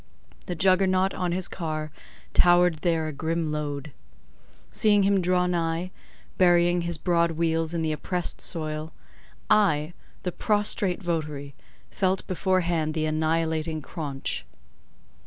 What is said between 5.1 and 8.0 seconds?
draw nigh, burying his broad wheels in the